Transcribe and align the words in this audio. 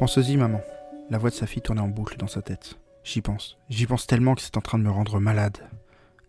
Penseuse-y, 0.00 0.38
maman. 0.38 0.62
La 1.10 1.18
voix 1.18 1.28
de 1.28 1.34
sa 1.34 1.46
fille 1.46 1.60
tournait 1.60 1.82
en 1.82 1.88
boucle 1.88 2.16
dans 2.16 2.26
sa 2.26 2.40
tête. 2.40 2.78
J'y 3.04 3.20
pense. 3.20 3.58
J'y 3.68 3.84
pense 3.84 4.06
tellement 4.06 4.34
que 4.34 4.40
c'est 4.40 4.56
en 4.56 4.62
train 4.62 4.78
de 4.78 4.82
me 4.82 4.90
rendre 4.90 5.20
malade. 5.20 5.58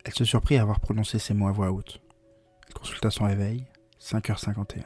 Elle 0.04 0.12
se 0.12 0.26
surprit 0.26 0.58
à 0.58 0.60
avoir 0.60 0.78
prononcé 0.78 1.18
ces 1.18 1.32
mots 1.32 1.48
à 1.48 1.52
voix 1.52 1.72
haute. 1.72 2.02
Elle 2.68 2.74
consulta 2.74 3.10
son 3.10 3.24
réveil. 3.24 3.64
5h51. 3.98 4.76
De 4.76 4.82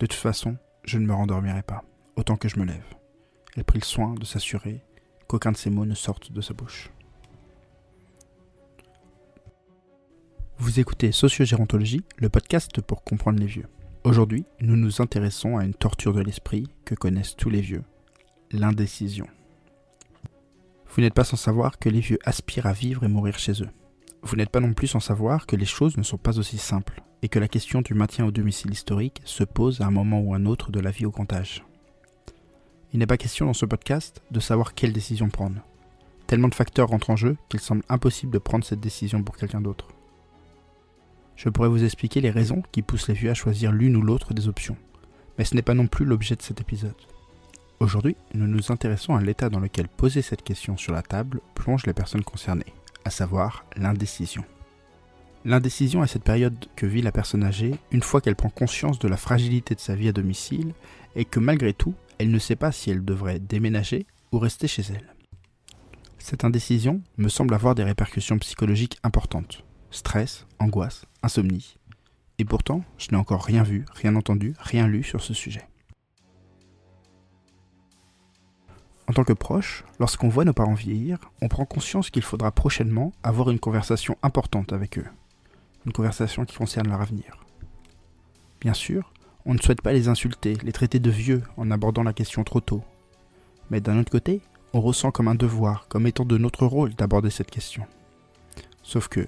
toute 0.00 0.12
façon, 0.12 0.58
je 0.84 0.98
ne 0.98 1.06
me 1.06 1.14
rendormirai 1.14 1.62
pas, 1.62 1.82
autant 2.16 2.36
que 2.36 2.50
je 2.50 2.58
me 2.58 2.66
lève. 2.66 2.84
Elle 3.56 3.64
prit 3.64 3.78
le 3.78 3.86
soin 3.86 4.12
de 4.12 4.26
s'assurer 4.26 4.84
qu'aucun 5.26 5.52
de 5.52 5.56
ces 5.56 5.70
mots 5.70 5.86
ne 5.86 5.94
sorte 5.94 6.30
de 6.30 6.42
sa 6.42 6.52
bouche. 6.52 6.90
Vous 10.58 10.78
écoutez 10.78 11.10
Sociogérontologie, 11.10 12.04
le 12.18 12.28
podcast 12.28 12.82
pour 12.82 13.02
comprendre 13.02 13.40
les 13.40 13.46
vieux. 13.46 13.66
Aujourd'hui, 14.08 14.46
nous 14.62 14.74
nous 14.74 15.02
intéressons 15.02 15.58
à 15.58 15.66
une 15.66 15.74
torture 15.74 16.14
de 16.14 16.22
l'esprit 16.22 16.66
que 16.86 16.94
connaissent 16.94 17.36
tous 17.36 17.50
les 17.50 17.60
vieux, 17.60 17.84
l'indécision. 18.50 19.26
Vous 20.88 21.02
n'êtes 21.02 21.12
pas 21.12 21.24
sans 21.24 21.36
savoir 21.36 21.78
que 21.78 21.90
les 21.90 22.00
vieux 22.00 22.18
aspirent 22.24 22.64
à 22.64 22.72
vivre 22.72 23.04
et 23.04 23.08
mourir 23.08 23.38
chez 23.38 23.62
eux. 23.62 23.68
Vous 24.22 24.36
n'êtes 24.36 24.48
pas 24.48 24.60
non 24.60 24.72
plus 24.72 24.86
sans 24.86 24.98
savoir 24.98 25.46
que 25.46 25.56
les 25.56 25.66
choses 25.66 25.98
ne 25.98 26.02
sont 26.02 26.16
pas 26.16 26.38
aussi 26.38 26.56
simples, 26.56 27.02
et 27.20 27.28
que 27.28 27.38
la 27.38 27.48
question 27.48 27.82
du 27.82 27.92
maintien 27.92 28.24
au 28.24 28.30
domicile 28.30 28.72
historique 28.72 29.20
se 29.26 29.44
pose 29.44 29.82
à 29.82 29.86
un 29.86 29.90
moment 29.90 30.20
ou 30.20 30.32
un 30.32 30.46
autre 30.46 30.72
de 30.72 30.80
la 30.80 30.90
vie 30.90 31.04
au 31.04 31.10
grand 31.10 31.30
âge. 31.30 31.62
Il 32.94 33.00
n'est 33.00 33.06
pas 33.06 33.18
question 33.18 33.44
dans 33.44 33.52
ce 33.52 33.66
podcast 33.66 34.22
de 34.30 34.40
savoir 34.40 34.72
quelle 34.72 34.94
décision 34.94 35.28
prendre. 35.28 35.60
Tellement 36.26 36.48
de 36.48 36.54
facteurs 36.54 36.88
rentrent 36.88 37.10
en 37.10 37.16
jeu 37.16 37.36
qu'il 37.50 37.60
semble 37.60 37.82
impossible 37.90 38.32
de 38.32 38.38
prendre 38.38 38.64
cette 38.64 38.80
décision 38.80 39.22
pour 39.22 39.36
quelqu'un 39.36 39.60
d'autre. 39.60 39.88
Je 41.38 41.48
pourrais 41.48 41.68
vous 41.68 41.84
expliquer 41.84 42.20
les 42.20 42.32
raisons 42.32 42.64
qui 42.72 42.82
poussent 42.82 43.06
les 43.06 43.14
vieux 43.14 43.30
à 43.30 43.34
choisir 43.34 43.70
l'une 43.70 43.94
ou 43.94 44.02
l'autre 44.02 44.34
des 44.34 44.48
options, 44.48 44.76
mais 45.38 45.44
ce 45.44 45.54
n'est 45.54 45.62
pas 45.62 45.72
non 45.72 45.86
plus 45.86 46.04
l'objet 46.04 46.34
de 46.34 46.42
cet 46.42 46.60
épisode. 46.60 46.96
Aujourd'hui, 47.78 48.16
nous 48.34 48.48
nous 48.48 48.72
intéressons 48.72 49.14
à 49.14 49.22
l'état 49.22 49.48
dans 49.48 49.60
lequel 49.60 49.86
poser 49.86 50.20
cette 50.20 50.42
question 50.42 50.76
sur 50.76 50.92
la 50.92 51.02
table 51.02 51.40
plonge 51.54 51.86
les 51.86 51.92
personnes 51.92 52.24
concernées, 52.24 52.74
à 53.04 53.10
savoir 53.10 53.64
l'indécision. 53.76 54.44
L'indécision 55.44 56.02
est 56.02 56.08
cette 56.08 56.24
période 56.24 56.56
que 56.74 56.86
vit 56.86 57.02
la 57.02 57.12
personne 57.12 57.44
âgée 57.44 57.76
une 57.92 58.02
fois 58.02 58.20
qu'elle 58.20 58.34
prend 58.34 58.50
conscience 58.50 58.98
de 58.98 59.06
la 59.06 59.16
fragilité 59.16 59.76
de 59.76 59.80
sa 59.80 59.94
vie 59.94 60.08
à 60.08 60.12
domicile 60.12 60.74
et 61.14 61.24
que 61.24 61.38
malgré 61.38 61.72
tout, 61.72 61.94
elle 62.18 62.32
ne 62.32 62.38
sait 62.40 62.56
pas 62.56 62.72
si 62.72 62.90
elle 62.90 63.04
devrait 63.04 63.38
déménager 63.38 64.06
ou 64.32 64.40
rester 64.40 64.66
chez 64.66 64.82
elle. 64.90 65.14
Cette 66.18 66.42
indécision 66.42 67.00
me 67.16 67.28
semble 67.28 67.54
avoir 67.54 67.76
des 67.76 67.84
répercussions 67.84 68.40
psychologiques 68.40 68.98
importantes. 69.04 69.62
Stress, 69.90 70.46
angoisse, 70.58 71.06
insomnie. 71.22 71.76
Et 72.38 72.44
pourtant, 72.44 72.84
je 72.98 73.08
n'ai 73.10 73.16
encore 73.16 73.44
rien 73.44 73.62
vu, 73.62 73.84
rien 73.94 74.14
entendu, 74.14 74.54
rien 74.58 74.86
lu 74.86 75.02
sur 75.02 75.22
ce 75.22 75.34
sujet. 75.34 75.66
En 79.08 79.14
tant 79.14 79.24
que 79.24 79.32
proche, 79.32 79.84
lorsqu'on 79.98 80.28
voit 80.28 80.44
nos 80.44 80.52
parents 80.52 80.74
vieillir, 80.74 81.18
on 81.40 81.48
prend 81.48 81.64
conscience 81.64 82.10
qu'il 82.10 82.22
faudra 82.22 82.52
prochainement 82.52 83.12
avoir 83.22 83.50
une 83.50 83.58
conversation 83.58 84.18
importante 84.22 84.74
avec 84.74 84.98
eux. 84.98 85.06
Une 85.86 85.92
conversation 85.92 86.44
qui 86.44 86.56
concerne 86.56 86.88
leur 86.88 87.00
avenir. 87.00 87.38
Bien 88.60 88.74
sûr, 88.74 89.12
on 89.46 89.54
ne 89.54 89.58
souhaite 89.58 89.80
pas 89.80 89.94
les 89.94 90.08
insulter, 90.08 90.54
les 90.62 90.72
traiter 90.72 90.98
de 90.98 91.10
vieux 91.10 91.42
en 91.56 91.70
abordant 91.70 92.02
la 92.02 92.12
question 92.12 92.44
trop 92.44 92.60
tôt. 92.60 92.84
Mais 93.70 93.80
d'un 93.80 93.98
autre 93.98 94.12
côté, 94.12 94.42
on 94.74 94.82
ressent 94.82 95.10
comme 95.10 95.28
un 95.28 95.34
devoir, 95.34 95.88
comme 95.88 96.06
étant 96.06 96.26
de 96.26 96.36
notre 96.36 96.66
rôle 96.66 96.94
d'aborder 96.94 97.30
cette 97.30 97.50
question. 97.50 97.86
Sauf 98.82 99.08
que... 99.08 99.26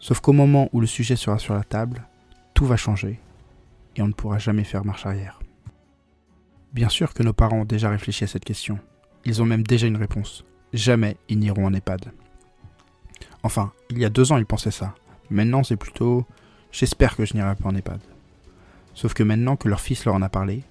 Sauf 0.00 0.20
qu'au 0.20 0.32
moment 0.32 0.70
où 0.72 0.80
le 0.80 0.86
sujet 0.86 1.14
sera 1.14 1.38
sur 1.38 1.54
la 1.54 1.62
table, 1.62 2.06
tout 2.54 2.64
va 2.64 2.76
changer 2.76 3.20
et 3.96 4.02
on 4.02 4.08
ne 4.08 4.12
pourra 4.12 4.38
jamais 4.38 4.64
faire 4.64 4.84
marche 4.84 5.04
arrière. 5.04 5.40
Bien 6.72 6.88
sûr 6.88 7.12
que 7.12 7.22
nos 7.22 7.34
parents 7.34 7.60
ont 7.60 7.64
déjà 7.64 7.90
réfléchi 7.90 8.24
à 8.24 8.26
cette 8.26 8.44
question. 8.44 8.78
Ils 9.26 9.42
ont 9.42 9.46
même 9.46 9.62
déjà 9.62 9.86
une 9.86 9.98
réponse. 9.98 10.44
Jamais 10.72 11.16
ils 11.28 11.38
n'iront 11.38 11.66
en 11.66 11.74
EHPAD. 11.74 12.12
Enfin, 13.42 13.72
il 13.90 13.98
y 13.98 14.04
a 14.04 14.10
deux 14.10 14.32
ans 14.32 14.38
ils 14.38 14.46
pensaient 14.46 14.70
ça. 14.70 14.94
Maintenant 15.28 15.62
c'est 15.64 15.76
plutôt 15.76 16.24
j'espère 16.72 17.14
que 17.14 17.26
je 17.26 17.34
n'irai 17.34 17.54
pas 17.54 17.68
en 17.68 17.76
EHPAD. 17.76 18.00
Sauf 18.94 19.12
que 19.12 19.22
maintenant 19.22 19.56
que 19.56 19.68
leur 19.68 19.80
fils 19.80 20.06
leur 20.06 20.14
en 20.14 20.22
a 20.22 20.30
parlé, 20.30 20.62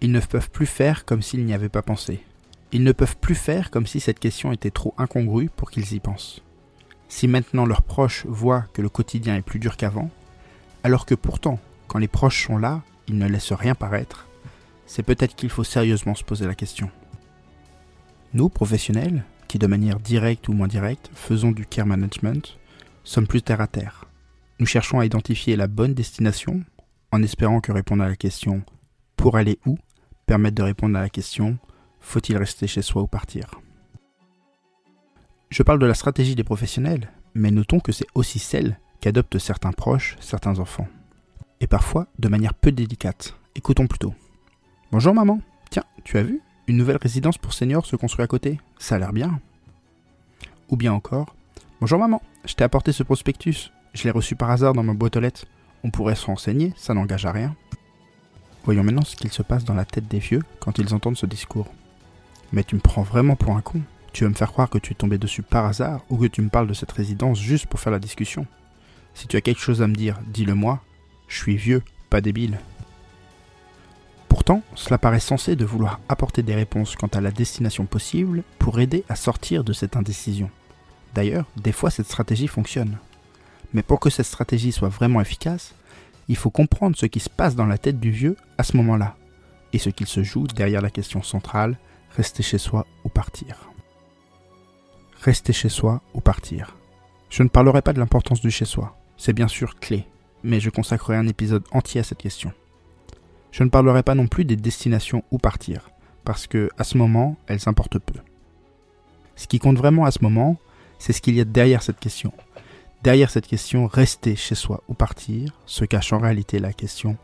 ils 0.00 0.12
ne 0.12 0.20
peuvent 0.20 0.50
plus 0.50 0.66
faire 0.66 1.04
comme 1.04 1.22
s'ils 1.22 1.44
n'y 1.44 1.54
avaient 1.54 1.68
pas 1.68 1.82
pensé. 1.82 2.22
Ils 2.70 2.84
ne 2.84 2.92
peuvent 2.92 3.16
plus 3.16 3.34
faire 3.34 3.70
comme 3.70 3.86
si 3.86 3.98
cette 3.98 4.20
question 4.20 4.52
était 4.52 4.70
trop 4.70 4.94
incongrue 4.98 5.48
pour 5.48 5.70
qu'ils 5.70 5.94
y 5.94 6.00
pensent. 6.00 6.42
Si 7.08 7.26
maintenant 7.26 7.66
leurs 7.66 7.82
proches 7.82 8.26
voient 8.26 8.66
que 8.72 8.82
le 8.82 8.88
quotidien 8.88 9.36
est 9.36 9.42
plus 9.42 9.58
dur 9.58 9.76
qu'avant, 9.76 10.10
alors 10.82 11.06
que 11.06 11.14
pourtant, 11.14 11.58
quand 11.86 11.98
les 11.98 12.08
proches 12.08 12.46
sont 12.46 12.58
là, 12.58 12.82
ils 13.08 13.18
ne 13.18 13.26
laissent 13.26 13.52
rien 13.52 13.74
paraître, 13.74 14.26
c'est 14.86 15.02
peut-être 15.02 15.34
qu'il 15.34 15.50
faut 15.50 15.64
sérieusement 15.64 16.14
se 16.14 16.24
poser 16.24 16.46
la 16.46 16.54
question. 16.54 16.90
Nous, 18.34 18.48
professionnels, 18.48 19.24
qui 19.48 19.58
de 19.58 19.66
manière 19.66 20.00
directe 20.00 20.48
ou 20.48 20.52
moins 20.52 20.68
directe 20.68 21.10
faisons 21.14 21.50
du 21.50 21.64
care 21.64 21.86
management, 21.86 22.58
sommes 23.04 23.26
plus 23.26 23.42
terre 23.42 23.62
à 23.62 23.66
terre. 23.66 24.04
Nous 24.60 24.66
cherchons 24.66 25.00
à 25.00 25.06
identifier 25.06 25.56
la 25.56 25.66
bonne 25.66 25.94
destination 25.94 26.62
en 27.10 27.22
espérant 27.22 27.60
que 27.60 27.72
répondre 27.72 28.02
à 28.02 28.08
la 28.08 28.16
question 28.16 28.62
pour 29.16 29.36
aller 29.36 29.58
où 29.66 29.78
permette 30.26 30.54
de 30.54 30.62
répondre 30.62 30.98
à 30.98 31.02
la 31.02 31.08
question 31.08 31.58
faut-il 32.00 32.36
rester 32.36 32.66
chez 32.66 32.82
soi 32.82 33.02
ou 33.02 33.06
partir? 33.06 33.50
Je 35.50 35.62
parle 35.62 35.78
de 35.78 35.86
la 35.86 35.94
stratégie 35.94 36.34
des 36.34 36.44
professionnels, 36.44 37.10
mais 37.34 37.50
notons 37.50 37.80
que 37.80 37.92
c'est 37.92 38.06
aussi 38.14 38.38
celle 38.38 38.78
qu'adoptent 39.00 39.38
certains 39.38 39.72
proches, 39.72 40.16
certains 40.20 40.58
enfants. 40.58 40.88
Et 41.60 41.66
parfois 41.66 42.06
de 42.18 42.28
manière 42.28 42.54
peu 42.54 42.70
délicate. 42.70 43.34
Écoutons 43.54 43.86
plutôt. 43.86 44.14
Bonjour 44.92 45.14
maman, 45.14 45.40
tiens, 45.70 45.84
tu 46.04 46.18
as 46.18 46.22
vu? 46.22 46.40
Une 46.66 46.76
nouvelle 46.76 46.98
résidence 46.98 47.38
pour 47.38 47.54
seniors 47.54 47.86
se 47.86 47.96
construit 47.96 48.24
à 48.24 48.28
côté. 48.28 48.60
Ça 48.78 48.96
a 48.96 48.98
l'air 48.98 49.12
bien. 49.12 49.40
Ou 50.68 50.76
bien 50.76 50.92
encore, 50.92 51.34
Bonjour 51.80 52.00
maman, 52.00 52.20
je 52.44 52.54
t'ai 52.54 52.64
apporté 52.64 52.90
ce 52.90 53.04
prospectus. 53.04 53.70
Je 53.94 54.02
l'ai 54.02 54.10
reçu 54.10 54.34
par 54.34 54.50
hasard 54.50 54.72
dans 54.72 54.82
ma 54.82 54.94
boîte 54.94 55.16
aux 55.16 55.20
lettres. 55.20 55.44
On 55.84 55.92
pourrait 55.92 56.16
se 56.16 56.26
renseigner, 56.26 56.74
ça 56.76 56.92
n'engage 56.92 57.24
à 57.24 57.30
rien. 57.30 57.54
Voyons 58.64 58.82
maintenant 58.82 59.04
ce 59.04 59.14
qu'il 59.14 59.30
se 59.30 59.42
passe 59.42 59.64
dans 59.64 59.74
la 59.74 59.84
tête 59.84 60.08
des 60.08 60.18
vieux 60.18 60.42
quand 60.58 60.78
ils 60.78 60.92
entendent 60.92 61.16
ce 61.16 61.26
discours. 61.26 61.72
Mais 62.52 62.64
tu 62.64 62.74
me 62.74 62.80
prends 62.80 63.02
vraiment 63.02 63.36
pour 63.36 63.56
un 63.56 63.60
con. 63.60 63.80
Tu 64.18 64.24
veux 64.24 64.30
me 64.30 64.34
faire 64.34 64.50
croire 64.50 64.68
que 64.68 64.78
tu 64.78 64.90
es 64.90 64.96
tombé 64.96 65.16
dessus 65.16 65.44
par 65.44 65.64
hasard 65.64 66.00
ou 66.10 66.16
que 66.16 66.26
tu 66.26 66.42
me 66.42 66.48
parles 66.48 66.66
de 66.66 66.74
cette 66.74 66.90
résidence 66.90 67.38
juste 67.38 67.66
pour 67.66 67.78
faire 67.78 67.92
la 67.92 68.00
discussion. 68.00 68.48
Si 69.14 69.28
tu 69.28 69.36
as 69.36 69.40
quelque 69.40 69.60
chose 69.60 69.80
à 69.80 69.86
me 69.86 69.94
dire, 69.94 70.18
dis-le 70.26 70.56
moi. 70.56 70.82
Je 71.28 71.36
suis 71.38 71.56
vieux, 71.56 71.84
pas 72.10 72.20
débile. 72.20 72.58
Pourtant, 74.28 74.62
cela 74.74 74.98
paraît 74.98 75.20
sensé 75.20 75.54
de 75.54 75.64
vouloir 75.64 76.00
apporter 76.08 76.42
des 76.42 76.56
réponses 76.56 76.96
quant 76.96 77.06
à 77.06 77.20
la 77.20 77.30
destination 77.30 77.86
possible 77.86 78.42
pour 78.58 78.80
aider 78.80 79.04
à 79.08 79.14
sortir 79.14 79.62
de 79.62 79.72
cette 79.72 79.94
indécision. 79.94 80.50
D'ailleurs, 81.14 81.46
des 81.56 81.70
fois 81.70 81.92
cette 81.92 82.06
stratégie 82.06 82.48
fonctionne. 82.48 82.98
Mais 83.72 83.84
pour 83.84 84.00
que 84.00 84.10
cette 84.10 84.26
stratégie 84.26 84.72
soit 84.72 84.88
vraiment 84.88 85.20
efficace, 85.20 85.76
il 86.26 86.34
faut 86.34 86.50
comprendre 86.50 86.96
ce 86.96 87.06
qui 87.06 87.20
se 87.20 87.30
passe 87.30 87.54
dans 87.54 87.66
la 87.66 87.78
tête 87.78 88.00
du 88.00 88.10
vieux 88.10 88.36
à 88.58 88.64
ce 88.64 88.76
moment-là, 88.78 89.14
et 89.72 89.78
ce 89.78 89.90
qu'il 89.90 90.08
se 90.08 90.24
joue 90.24 90.48
derrière 90.48 90.82
la 90.82 90.90
question 90.90 91.22
centrale, 91.22 91.78
rester 92.16 92.42
chez 92.42 92.58
soi 92.58 92.84
ou 93.04 93.10
partir. 93.10 93.68
Rester 95.20 95.52
chez 95.52 95.68
soi 95.68 96.00
ou 96.14 96.20
partir. 96.20 96.76
Je 97.30 97.42
ne 97.42 97.48
parlerai 97.48 97.82
pas 97.82 97.92
de 97.92 97.98
l'importance 97.98 98.40
du 98.40 98.50
chez 98.50 98.64
soi, 98.64 98.96
c'est 99.16 99.32
bien 99.32 99.48
sûr 99.48 99.78
clé, 99.78 100.06
mais 100.42 100.60
je 100.60 100.70
consacrerai 100.70 101.16
un 101.16 101.28
épisode 101.28 101.64
entier 101.72 102.00
à 102.00 102.04
cette 102.04 102.18
question. 102.18 102.52
Je 103.50 103.64
ne 103.64 103.68
parlerai 103.68 104.02
pas 104.02 104.14
non 104.14 104.26
plus 104.26 104.44
des 104.44 104.56
destinations 104.56 105.24
où 105.30 105.38
partir, 105.38 105.90
parce 106.24 106.46
que 106.46 106.70
à 106.78 106.84
ce 106.84 106.96
moment, 106.96 107.36
elles 107.46 107.68
importent 107.68 107.98
peu. 107.98 108.20
Ce 109.36 109.46
qui 109.46 109.58
compte 109.58 109.76
vraiment 109.78 110.04
à 110.04 110.10
ce 110.10 110.22
moment, 110.22 110.56
c'est 110.98 111.12
ce 111.12 111.20
qu'il 111.20 111.34
y 111.34 111.40
a 111.40 111.44
derrière 111.44 111.82
cette 111.82 112.00
question, 112.00 112.32
Derrière 113.02 113.30
cette 113.30 113.46
question, 113.46 113.86
rester 113.86 114.34
chez 114.34 114.56
soi 114.56 114.82
ou 114.88 114.94
partir, 114.94 115.52
se 115.66 115.84
cache 115.84 116.12
en 116.12 116.18
réalité 116.18 116.58
la 116.58 116.72
question 116.72 117.16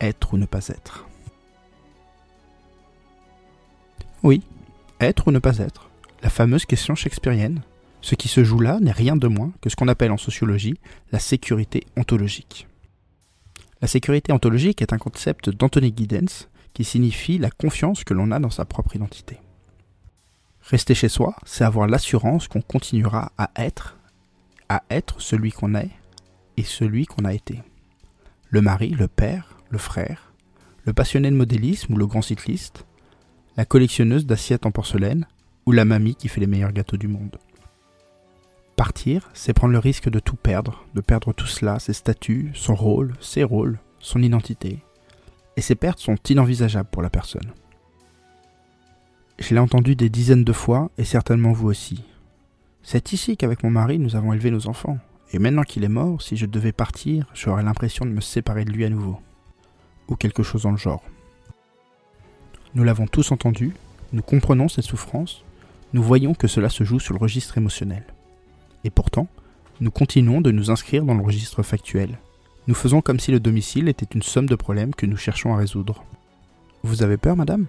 être 0.00 0.32
ou 0.32 0.38
ne 0.38 0.46
pas 0.46 0.68
être. 0.68 1.06
Oui, 4.22 4.42
être 4.98 5.28
ou 5.28 5.30
ne 5.30 5.38
pas 5.38 5.58
être, 5.58 5.89
la 6.22 6.30
fameuse 6.30 6.66
question 6.66 6.94
shakespearienne. 6.94 7.62
Ce 8.02 8.14
qui 8.14 8.28
se 8.28 8.44
joue 8.44 8.60
là 8.60 8.78
n'est 8.80 8.92
rien 8.92 9.16
de 9.16 9.28
moins 9.28 9.52
que 9.60 9.68
ce 9.68 9.76
qu'on 9.76 9.88
appelle 9.88 10.12
en 10.12 10.16
sociologie 10.16 10.78
la 11.12 11.18
sécurité 11.18 11.84
ontologique. 11.96 12.66
La 13.82 13.88
sécurité 13.88 14.32
ontologique 14.32 14.82
est 14.82 14.92
un 14.92 14.98
concept 14.98 15.50
d'Anthony 15.50 15.92
Giddens 15.96 16.48
qui 16.74 16.84
signifie 16.84 17.38
la 17.38 17.50
confiance 17.50 18.04
que 18.04 18.14
l'on 18.14 18.30
a 18.30 18.38
dans 18.38 18.50
sa 18.50 18.64
propre 18.64 18.96
identité. 18.96 19.38
Rester 20.62 20.94
chez 20.94 21.08
soi, 21.08 21.34
c'est 21.44 21.64
avoir 21.64 21.88
l'assurance 21.88 22.48
qu'on 22.48 22.60
continuera 22.60 23.32
à 23.38 23.50
être 23.56 23.96
à 24.70 24.84
être 24.88 25.20
celui 25.20 25.50
qu'on 25.50 25.74
est 25.74 25.90
et 26.56 26.62
celui 26.62 27.04
qu'on 27.04 27.24
a 27.24 27.34
été. 27.34 27.60
Le 28.50 28.60
mari, 28.60 28.90
le 28.90 29.08
père, 29.08 29.58
le 29.68 29.78
frère, 29.78 30.32
le 30.84 30.92
passionné 30.92 31.28
de 31.28 31.36
modélisme 31.36 31.94
ou 31.94 31.96
le 31.96 32.06
grand 32.06 32.22
cycliste, 32.22 32.86
la 33.56 33.64
collectionneuse 33.64 34.26
d'assiettes 34.26 34.66
en 34.66 34.70
porcelaine 34.70 35.26
ou 35.66 35.72
la 35.72 35.84
mamie 35.84 36.14
qui 36.14 36.28
fait 36.28 36.40
les 36.40 36.46
meilleurs 36.46 36.72
gâteaux 36.72 36.96
du 36.96 37.08
monde. 37.08 37.38
Partir, 38.76 39.28
c'est 39.34 39.52
prendre 39.52 39.72
le 39.72 39.78
risque 39.78 40.08
de 40.08 40.20
tout 40.20 40.36
perdre, 40.36 40.84
de 40.94 41.00
perdre 41.00 41.32
tout 41.32 41.46
cela, 41.46 41.78
ses 41.78 41.92
statuts, 41.92 42.50
son 42.54 42.74
rôle, 42.74 43.14
ses 43.20 43.44
rôles, 43.44 43.78
son 43.98 44.22
identité. 44.22 44.78
Et 45.56 45.60
ces 45.60 45.74
pertes 45.74 45.98
sont 45.98 46.16
inenvisageables 46.28 46.88
pour 46.90 47.02
la 47.02 47.10
personne. 47.10 47.52
Je 49.38 49.54
l'ai 49.54 49.60
entendu 49.60 49.96
des 49.96 50.08
dizaines 50.08 50.44
de 50.44 50.52
fois, 50.52 50.90
et 50.96 51.04
certainement 51.04 51.52
vous 51.52 51.68
aussi. 51.68 52.04
C'est 52.82 53.12
ici 53.12 53.36
qu'avec 53.36 53.62
mon 53.62 53.70
mari 53.70 53.98
nous 53.98 54.16
avons 54.16 54.32
élevé 54.32 54.50
nos 54.50 54.66
enfants, 54.66 54.98
et 55.32 55.38
maintenant 55.38 55.62
qu'il 55.62 55.84
est 55.84 55.88
mort, 55.88 56.22
si 56.22 56.36
je 56.36 56.46
devais 56.46 56.72
partir, 56.72 57.26
j'aurais 57.34 57.62
l'impression 57.62 58.04
de 58.04 58.10
me 58.10 58.20
séparer 58.20 58.64
de 58.64 58.70
lui 58.70 58.84
à 58.84 58.90
nouveau. 58.90 59.20
Ou 60.08 60.16
quelque 60.16 60.42
chose 60.42 60.62
dans 60.62 60.70
le 60.70 60.76
genre. 60.76 61.04
Nous 62.74 62.84
l'avons 62.84 63.06
tous 63.06 63.30
entendu, 63.30 63.74
nous 64.12 64.22
comprenons 64.22 64.68
cette 64.68 64.84
souffrance, 64.84 65.44
nous 65.92 66.02
voyons 66.02 66.34
que 66.34 66.48
cela 66.48 66.68
se 66.68 66.84
joue 66.84 67.00
sur 67.00 67.14
le 67.14 67.20
registre 67.20 67.58
émotionnel. 67.58 68.04
Et 68.84 68.90
pourtant, 68.90 69.28
nous 69.80 69.90
continuons 69.90 70.40
de 70.40 70.50
nous 70.50 70.70
inscrire 70.70 71.04
dans 71.04 71.14
le 71.14 71.24
registre 71.24 71.62
factuel. 71.62 72.18
Nous 72.66 72.74
faisons 72.74 73.00
comme 73.00 73.18
si 73.18 73.32
le 73.32 73.40
domicile 73.40 73.88
était 73.88 74.06
une 74.14 74.22
somme 74.22 74.48
de 74.48 74.54
problèmes 74.54 74.94
que 74.94 75.06
nous 75.06 75.16
cherchons 75.16 75.54
à 75.54 75.56
résoudre. 75.56 76.04
Vous 76.82 77.02
avez 77.02 77.16
peur, 77.16 77.36
madame? 77.36 77.66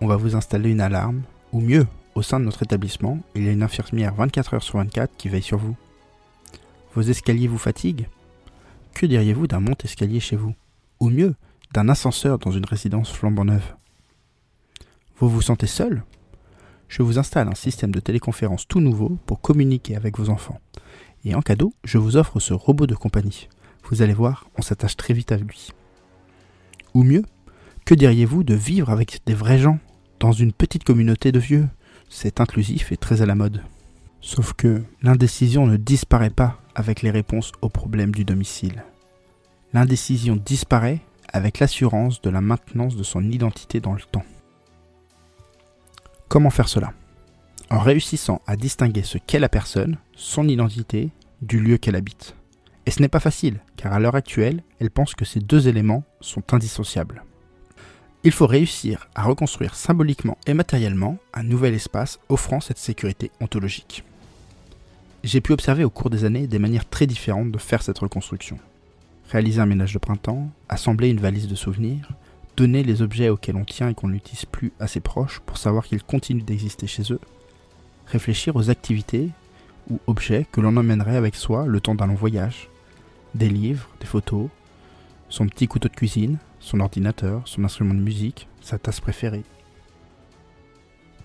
On 0.00 0.06
va 0.06 0.16
vous 0.16 0.36
installer 0.36 0.70
une 0.70 0.80
alarme, 0.80 1.22
ou 1.52 1.60
mieux, 1.60 1.86
au 2.14 2.22
sein 2.22 2.40
de 2.40 2.44
notre 2.44 2.62
établissement, 2.62 3.18
il 3.34 3.44
y 3.44 3.48
a 3.48 3.52
une 3.52 3.62
infirmière 3.62 4.14
24 4.14 4.54
heures 4.54 4.62
sur 4.62 4.78
24 4.78 5.16
qui 5.16 5.28
veille 5.28 5.42
sur 5.42 5.58
vous. 5.58 5.76
Vos 6.94 7.02
escaliers 7.02 7.48
vous 7.48 7.58
fatiguent? 7.58 8.08
Que 8.94 9.06
diriez-vous 9.06 9.46
d'un 9.46 9.60
monte-escalier 9.60 10.20
chez 10.20 10.36
vous? 10.36 10.54
Ou 11.00 11.10
mieux, 11.10 11.34
d'un 11.72 11.88
ascenseur 11.88 12.38
dans 12.38 12.52
une 12.52 12.64
résidence 12.64 13.12
flambant 13.12 13.44
neuve? 13.44 13.74
Vous 15.18 15.28
vous 15.28 15.42
sentez 15.42 15.66
seul? 15.66 16.02
Je 16.88 17.02
vous 17.02 17.18
installe 17.18 17.48
un 17.48 17.54
système 17.54 17.90
de 17.90 18.00
téléconférence 18.00 18.68
tout 18.68 18.80
nouveau 18.80 19.18
pour 19.26 19.40
communiquer 19.40 19.96
avec 19.96 20.18
vos 20.18 20.30
enfants. 20.30 20.60
Et 21.24 21.34
en 21.34 21.42
cadeau, 21.42 21.74
je 21.84 21.98
vous 21.98 22.16
offre 22.16 22.38
ce 22.40 22.54
robot 22.54 22.86
de 22.86 22.94
compagnie. 22.94 23.48
Vous 23.84 24.02
allez 24.02 24.14
voir, 24.14 24.48
on 24.56 24.62
s'attache 24.62 24.96
très 24.96 25.14
vite 25.14 25.32
à 25.32 25.36
lui. 25.36 25.70
Ou 26.94 27.02
mieux, 27.02 27.22
que 27.84 27.94
diriez-vous 27.94 28.44
de 28.44 28.54
vivre 28.54 28.90
avec 28.90 29.20
des 29.26 29.34
vrais 29.34 29.58
gens, 29.58 29.78
dans 30.20 30.32
une 30.32 30.52
petite 30.52 30.84
communauté 30.84 31.32
de 31.32 31.38
vieux? 31.38 31.68
C'est 32.08 32.40
inclusif 32.40 32.92
et 32.92 32.96
très 32.96 33.22
à 33.22 33.26
la 33.26 33.34
mode. 33.34 33.62
Sauf 34.20 34.52
que 34.54 34.82
l'indécision 35.02 35.66
ne 35.66 35.76
disparaît 35.76 36.30
pas 36.30 36.60
avec 36.74 37.02
les 37.02 37.10
réponses 37.10 37.52
aux 37.62 37.68
problèmes 37.68 38.14
du 38.14 38.24
domicile. 38.24 38.84
L'indécision 39.72 40.36
disparaît 40.36 41.00
avec 41.32 41.58
l'assurance 41.58 42.20
de 42.22 42.30
la 42.30 42.40
maintenance 42.40 42.96
de 42.96 43.02
son 43.02 43.28
identité 43.30 43.80
dans 43.80 43.92
le 43.92 44.00
temps. 44.00 44.24
Comment 46.36 46.50
faire 46.50 46.68
cela 46.68 46.92
En 47.70 47.78
réussissant 47.78 48.42
à 48.46 48.56
distinguer 48.56 49.02
ce 49.02 49.16
qu'est 49.16 49.38
la 49.38 49.48
personne, 49.48 49.96
son 50.14 50.46
identité, 50.46 51.08
du 51.40 51.58
lieu 51.58 51.78
qu'elle 51.78 51.96
habite. 51.96 52.36
Et 52.84 52.90
ce 52.90 53.00
n'est 53.00 53.08
pas 53.08 53.20
facile, 53.20 53.62
car 53.78 53.94
à 53.94 53.98
l'heure 53.98 54.16
actuelle, 54.16 54.62
elle 54.78 54.90
pense 54.90 55.14
que 55.14 55.24
ces 55.24 55.40
deux 55.40 55.66
éléments 55.66 56.04
sont 56.20 56.52
indissociables. 56.52 57.24
Il 58.22 58.32
faut 58.32 58.46
réussir 58.46 59.08
à 59.14 59.22
reconstruire 59.22 59.74
symboliquement 59.74 60.36
et 60.46 60.52
matériellement 60.52 61.16
un 61.32 61.42
nouvel 61.42 61.72
espace 61.72 62.18
offrant 62.28 62.60
cette 62.60 62.76
sécurité 62.76 63.30
ontologique. 63.40 64.04
J'ai 65.24 65.40
pu 65.40 65.54
observer 65.54 65.84
au 65.84 65.90
cours 65.90 66.10
des 66.10 66.26
années 66.26 66.46
des 66.46 66.58
manières 66.58 66.86
très 66.86 67.06
différentes 67.06 67.50
de 67.50 67.58
faire 67.58 67.80
cette 67.80 68.00
reconstruction. 68.00 68.58
Réaliser 69.30 69.62
un 69.62 69.64
ménage 69.64 69.94
de 69.94 69.98
printemps, 69.98 70.50
assembler 70.68 71.08
une 71.08 71.20
valise 71.20 71.48
de 71.48 71.54
souvenirs, 71.54 72.10
donner 72.56 72.82
les 72.82 73.02
objets 73.02 73.28
auxquels 73.28 73.56
on 73.56 73.64
tient 73.64 73.88
et 73.88 73.94
qu'on 73.94 74.08
n'utilise 74.08 74.46
plus 74.46 74.72
à 74.80 74.86
ses 74.86 75.00
proches 75.00 75.40
pour 75.40 75.58
savoir 75.58 75.84
qu'ils 75.84 76.02
continuent 76.02 76.44
d'exister 76.44 76.86
chez 76.86 77.12
eux, 77.12 77.20
réfléchir 78.06 78.56
aux 78.56 78.70
activités 78.70 79.30
ou 79.90 80.00
objets 80.06 80.46
que 80.50 80.60
l'on 80.60 80.76
emmènerait 80.76 81.16
avec 81.16 81.34
soi 81.34 81.66
le 81.66 81.80
temps 81.80 81.94
d'un 81.94 82.06
long 82.06 82.14
voyage, 82.14 82.68
des 83.34 83.48
livres, 83.48 83.88
des 84.00 84.06
photos, 84.06 84.48
son 85.28 85.46
petit 85.46 85.68
couteau 85.68 85.88
de 85.88 85.94
cuisine, 85.94 86.38
son 86.60 86.80
ordinateur, 86.80 87.42
son 87.44 87.64
instrument 87.64 87.94
de 87.94 88.00
musique, 88.00 88.48
sa 88.60 88.78
tasse 88.78 89.00
préférée. 89.00 89.44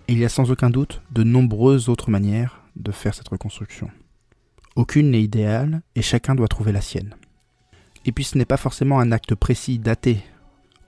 il 0.08 0.20
y 0.20 0.26
a 0.26 0.30
sans 0.30 0.52
aucun 0.52 0.70
doute 0.70 1.02
de 1.12 1.24
nombreuses 1.24 1.88
autres 1.88 2.12
manières 2.12 2.62
de 2.76 2.92
faire 2.92 3.14
cette 3.14 3.30
reconstruction. 3.30 3.90
Aucune 4.76 5.12
n'est 5.12 5.24
idéale 5.24 5.82
et 5.96 6.02
chacun 6.02 6.36
doit 6.36 6.48
trouver 6.48 6.72
la 6.72 6.82
sienne. 6.82 7.16
Et 8.06 8.12
puis 8.12 8.24
ce 8.24 8.38
n'est 8.38 8.46
pas 8.46 8.58
forcément 8.58 9.00
un 9.00 9.12
acte 9.12 9.36
précis, 9.36 9.80
daté. 9.80 10.24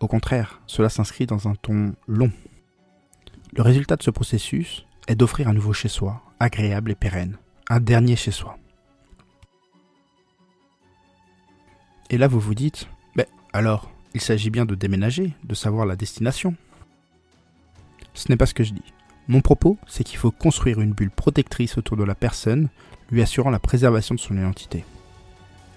Au 0.03 0.07
contraire, 0.07 0.59
cela 0.67 0.89
s'inscrit 0.89 1.27
dans 1.27 1.47
un 1.47 1.55
ton 1.55 1.95
long. 2.09 2.29
Le 3.53 3.61
résultat 3.61 3.95
de 3.95 4.03
ce 4.03 4.11
processus 4.11 4.85
est 5.07 5.15
d'offrir 5.15 5.47
un 5.47 5.53
nouveau 5.53 5.71
chez-soi, 5.71 6.21
agréable 6.41 6.91
et 6.91 6.95
pérenne, 6.95 7.37
un 7.69 7.79
dernier 7.79 8.17
chez-soi. 8.17 8.57
Et 12.09 12.17
là 12.17 12.27
vous 12.27 12.41
vous 12.41 12.53
dites, 12.53 12.89
mais 13.15 13.29
alors, 13.53 13.91
il 14.13 14.19
s'agit 14.19 14.49
bien 14.49 14.65
de 14.65 14.75
déménager, 14.75 15.35
de 15.45 15.55
savoir 15.55 15.85
la 15.85 15.95
destination. 15.95 16.53
Ce 18.13 18.27
n'est 18.27 18.35
pas 18.35 18.45
ce 18.45 18.53
que 18.53 18.65
je 18.65 18.73
dis. 18.73 18.93
Mon 19.29 19.39
propos, 19.39 19.77
c'est 19.87 20.03
qu'il 20.03 20.17
faut 20.17 20.31
construire 20.31 20.81
une 20.81 20.91
bulle 20.91 21.11
protectrice 21.11 21.77
autour 21.77 21.95
de 21.95 22.03
la 22.03 22.13
personne, 22.13 22.67
lui 23.09 23.21
assurant 23.21 23.51
la 23.51 23.59
préservation 23.59 24.15
de 24.15 24.19
son 24.19 24.35
identité. 24.35 24.83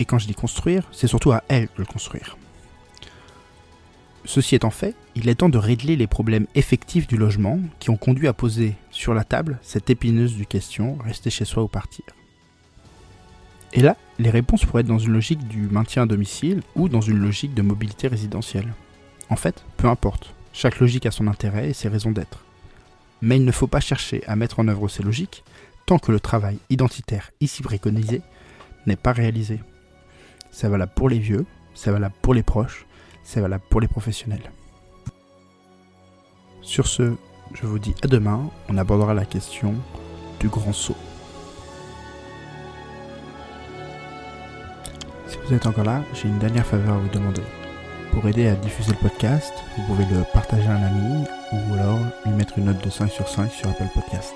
Et 0.00 0.04
quand 0.04 0.18
je 0.18 0.26
dis 0.26 0.34
construire, 0.34 0.88
c'est 0.90 1.06
surtout 1.06 1.30
à 1.30 1.44
elle 1.46 1.66
de 1.66 1.78
le 1.78 1.84
construire. 1.84 2.36
Ceci 4.26 4.56
étant 4.56 4.70
fait, 4.70 4.96
il 5.14 5.28
est 5.28 5.36
temps 5.36 5.48
de 5.48 5.56
régler 5.56 5.94
les 5.94 6.08
problèmes 6.08 6.48
effectifs 6.56 7.06
du 7.06 7.16
logement 7.16 7.60
qui 7.78 7.90
ont 7.90 7.96
conduit 7.96 8.26
à 8.26 8.32
poser 8.32 8.74
sur 8.90 9.14
la 9.14 9.22
table 9.22 9.58
cette 9.62 9.88
épineuse 9.88 10.34
du 10.34 10.46
question 10.46 10.98
rester 11.04 11.30
chez 11.30 11.44
soi 11.44 11.62
ou 11.62 11.68
partir. 11.68 12.04
Et 13.72 13.80
là, 13.80 13.96
les 14.18 14.30
réponses 14.30 14.64
pourraient 14.64 14.80
être 14.80 14.88
dans 14.88 14.98
une 14.98 15.12
logique 15.12 15.46
du 15.46 15.68
maintien 15.68 16.02
à 16.02 16.06
domicile 16.06 16.62
ou 16.74 16.88
dans 16.88 17.00
une 17.00 17.18
logique 17.18 17.54
de 17.54 17.62
mobilité 17.62 18.08
résidentielle. 18.08 18.74
En 19.30 19.36
fait, 19.36 19.64
peu 19.76 19.86
importe, 19.86 20.34
chaque 20.52 20.80
logique 20.80 21.06
a 21.06 21.12
son 21.12 21.28
intérêt 21.28 21.70
et 21.70 21.74
ses 21.74 21.88
raisons 21.88 22.10
d'être. 22.10 22.44
Mais 23.22 23.36
il 23.36 23.44
ne 23.44 23.52
faut 23.52 23.68
pas 23.68 23.80
chercher 23.80 24.24
à 24.26 24.34
mettre 24.34 24.58
en 24.58 24.66
œuvre 24.66 24.88
ces 24.88 25.04
logiques 25.04 25.44
tant 25.86 25.98
que 25.98 26.10
le 26.10 26.18
travail 26.18 26.58
identitaire 26.68 27.30
ici 27.40 27.62
préconisé 27.62 28.22
n'est 28.86 28.96
pas 28.96 29.12
réalisé. 29.12 29.60
C'est 30.50 30.68
valable 30.68 30.92
pour 30.96 31.08
les 31.08 31.20
vieux, 31.20 31.46
c'est 31.74 31.92
valable 31.92 32.14
pour 32.22 32.34
les 32.34 32.42
proches, 32.42 32.86
c'est 33.26 33.40
valable 33.40 33.64
pour 33.68 33.80
les 33.80 33.88
professionnels. 33.88 34.52
Sur 36.62 36.86
ce, 36.86 37.14
je 37.52 37.66
vous 37.66 37.78
dis 37.78 37.94
à 38.02 38.06
demain, 38.06 38.48
on 38.68 38.78
abordera 38.78 39.14
la 39.14 39.24
question 39.24 39.74
du 40.38 40.48
grand 40.48 40.72
saut. 40.72 40.96
Si 45.26 45.36
vous 45.44 45.54
êtes 45.54 45.66
encore 45.66 45.84
là, 45.84 46.02
j'ai 46.14 46.28
une 46.28 46.38
dernière 46.38 46.66
faveur 46.66 46.94
à 46.94 46.98
vous 46.98 47.08
demander. 47.08 47.42
Pour 48.12 48.26
aider 48.28 48.46
à 48.46 48.54
diffuser 48.54 48.92
le 48.92 49.08
podcast, 49.08 49.52
vous 49.76 49.82
pouvez 49.84 50.04
le 50.04 50.22
partager 50.32 50.68
à 50.68 50.72
un 50.72 50.82
ami 50.84 51.24
ou 51.52 51.74
alors 51.74 51.98
lui 52.24 52.32
mettre 52.32 52.58
une 52.58 52.66
note 52.66 52.82
de 52.82 52.90
5 52.90 53.10
sur 53.10 53.28
5 53.28 53.50
sur 53.50 53.68
Apple 53.68 53.88
Podcast. 53.92 54.34